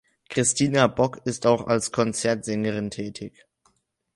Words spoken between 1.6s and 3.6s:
als Konzertsängerin tätig.